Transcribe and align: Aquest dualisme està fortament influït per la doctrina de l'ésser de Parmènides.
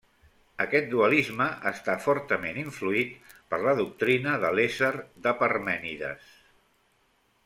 Aquest 0.63 0.87
dualisme 0.93 1.45
està 1.71 1.97
fortament 2.05 2.57
influït 2.61 3.35
per 3.53 3.59
la 3.67 3.75
doctrina 3.81 4.33
de 4.45 4.53
l'ésser 4.61 4.93
de 5.27 5.35
Parmènides. 5.43 6.33